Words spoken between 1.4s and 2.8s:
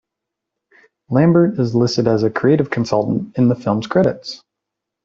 is listed as a creative